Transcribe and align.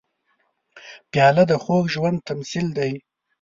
پیاله 1.11 1.43
د 1.51 1.53
خوږ 1.63 1.85
ژوند 1.93 2.17
تمثیل 2.29 2.67
دی. 2.77 2.91